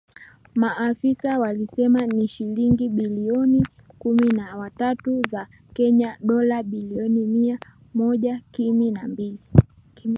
[0.55, 3.67] Maafisa walisema ni shilingi bilioni
[3.99, 7.59] kumi na tatu za Kenya dola milioni Mia
[7.93, 9.39] Moja Kimi na mbili